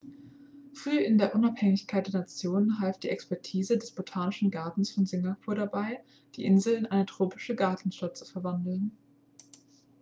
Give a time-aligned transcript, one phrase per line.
[0.73, 6.03] früh in der unabhängigkeit der nation half die expertise des botanischen gartens von singapur dabei
[6.35, 8.97] die insel in eine tropische gartenstadt zu verwandeln